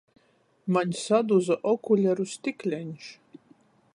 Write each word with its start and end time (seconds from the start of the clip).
Maņ 0.77 0.95
saduza 1.01 1.59
okuleru 1.73 2.27
stikleņš! 2.33 3.13